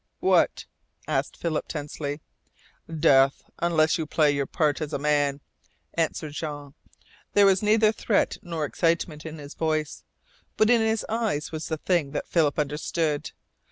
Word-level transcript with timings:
"What?" 0.19 0.65
asked 1.07 1.37
Philip 1.37 1.67
tensely. 1.67 2.21
"Death 2.91 3.43
unless 3.59 3.99
you 3.99 4.07
play 4.07 4.31
your 4.31 4.47
part 4.47 4.81
as 4.81 4.93
a 4.93 4.97
man," 4.97 5.41
answered 5.93 6.31
Jean. 6.33 6.73
There 7.33 7.45
was 7.45 7.61
neither 7.61 7.91
threat 7.91 8.39
nor 8.41 8.65
excitement 8.65 9.27
in 9.27 9.37
his 9.37 9.53
voice, 9.53 10.03
but 10.57 10.71
in 10.71 10.81
his 10.81 11.05
eyes 11.07 11.51
was 11.51 11.67
the 11.67 11.77
thing 11.77 12.13
that 12.13 12.27
Philip 12.27 12.57
understood. 12.57 13.29